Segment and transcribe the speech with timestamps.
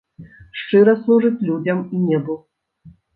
[0.61, 2.39] Шчыра служыць людзям і небу!